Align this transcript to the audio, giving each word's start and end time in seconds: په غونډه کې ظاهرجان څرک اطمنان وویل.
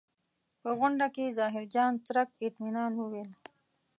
په 0.61 0.69
غونډه 0.77 1.07
کې 1.15 1.35
ظاهرجان 1.39 1.93
څرک 2.05 2.29
اطمنان 2.47 2.91
وویل. 2.97 3.31